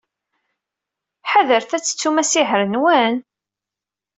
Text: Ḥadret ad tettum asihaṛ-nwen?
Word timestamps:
Ḥadret 1.31 1.71
ad 1.77 1.83
tettum 1.83 2.15
asihaṛ-nwen? 2.21 3.15